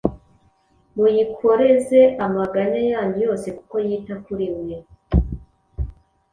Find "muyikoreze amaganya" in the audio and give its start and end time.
0.95-2.81